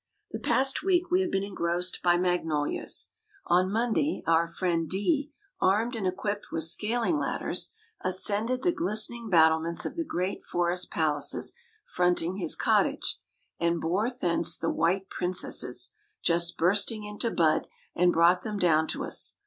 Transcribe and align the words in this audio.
The 0.31 0.39
past 0.39 0.81
week 0.81 1.11
we 1.11 1.21
have 1.21 1.29
been 1.29 1.43
engrossed 1.43 2.01
by 2.01 2.17
magnolias. 2.17 3.11
On 3.45 3.71
Monday, 3.71 4.23
our 4.25 4.47
friend 4.47 4.89
D, 4.89 5.31
armed 5.61 5.95
and 5.95 6.07
equipped 6.07 6.47
with 6.51 6.63
scaling 6.63 7.19
ladders, 7.19 7.75
ascended 8.03 8.63
the 8.63 8.71
glistening 8.71 9.29
battlements 9.29 9.85
of 9.85 9.95
the 9.95 10.03
great 10.03 10.43
forest 10.43 10.89
palaces 10.89 11.53
fronting 11.85 12.37
his 12.37 12.55
cottage, 12.55 13.19
and 13.59 13.79
bore 13.79 14.09
thence 14.09 14.57
the 14.57 14.71
white 14.71 15.07
princesses, 15.11 15.91
just 16.23 16.57
bursting 16.57 17.03
into 17.03 17.29
bud, 17.29 17.67
and 17.93 18.11
brought 18.11 18.41
them 18.41 18.57
down 18.57 18.87
to 18.87 19.03
us. 19.05 19.35